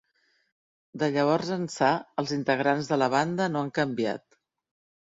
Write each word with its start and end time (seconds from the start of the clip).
De 1.03 1.09
llavors 1.17 1.51
ençà 1.57 1.91
els 2.23 2.35
integrants 2.39 2.93
de 2.95 3.01
la 3.05 3.13
banda 3.19 3.51
no 3.55 3.67
han 3.67 3.73
canviat. 3.81 4.31